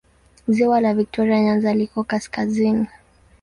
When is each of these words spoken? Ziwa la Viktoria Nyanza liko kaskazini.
Ziwa 0.47 0.81
la 0.81 0.93
Viktoria 0.93 1.41
Nyanza 1.41 1.73
liko 1.73 2.03
kaskazini. 2.03 2.87